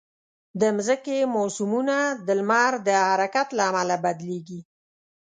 د 0.61 0.63
مځکې 0.77 1.17
موسمونه 1.35 1.97
د 2.27 2.27
لمر 2.39 2.73
د 2.87 2.89
حرکت 3.05 3.47
له 3.57 3.63
امله 3.69 3.95
بدلېږي. 4.03 4.59